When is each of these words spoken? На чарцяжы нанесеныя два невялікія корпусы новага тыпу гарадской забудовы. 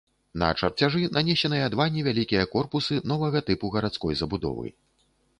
На 0.41 0.47
чарцяжы 0.59 1.01
нанесеныя 1.17 1.67
два 1.73 1.85
невялікія 1.97 2.45
корпусы 2.53 2.97
новага 3.11 3.43
тыпу 3.51 3.71
гарадской 3.75 4.17
забудовы. 4.23 4.73